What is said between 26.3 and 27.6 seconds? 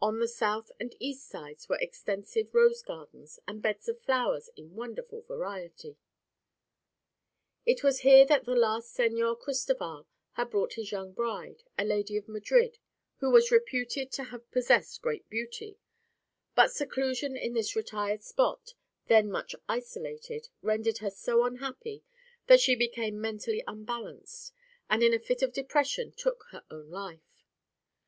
her own life.